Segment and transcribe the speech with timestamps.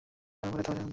[0.39, 0.89] কেন বাড়ে, তাও তিনি জানেন না।